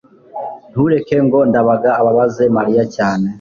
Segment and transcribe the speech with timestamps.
[0.69, 3.27] ntureke ngo ndabaga ababaza mariya cyane